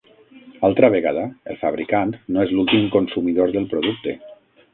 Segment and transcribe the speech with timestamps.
[0.69, 4.17] Altra vegada, el fabricant no és l'últim consumidor del producte.